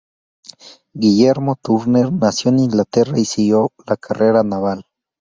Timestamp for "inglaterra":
2.61-3.19